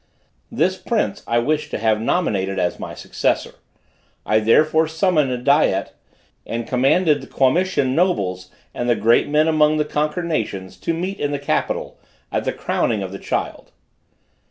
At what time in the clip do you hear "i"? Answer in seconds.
1.27-1.37, 4.25-4.39